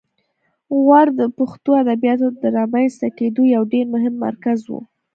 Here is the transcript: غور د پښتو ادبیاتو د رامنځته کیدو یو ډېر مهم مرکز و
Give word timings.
غور 0.83 1.07
د 1.19 1.21
پښتو 1.37 1.69
ادبیاتو 1.83 2.27
د 2.41 2.43
رامنځته 2.57 3.07
کیدو 3.17 3.43
یو 3.55 3.63
ډېر 3.73 3.85
مهم 3.95 4.13
مرکز 4.25 4.59
و 4.67 4.71